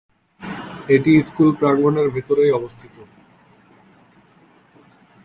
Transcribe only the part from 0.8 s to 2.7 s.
এটি স্কুল প্রাঙ্গণের ভেতরেই